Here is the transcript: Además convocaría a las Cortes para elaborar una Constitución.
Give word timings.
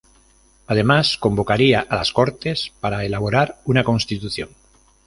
Además 0.65 1.15
convocaría 1.19 1.81
a 1.87 1.95
las 1.97 2.11
Cortes 2.11 2.71
para 2.79 3.05
elaborar 3.05 3.59
una 3.65 3.83
Constitución. 3.83 4.49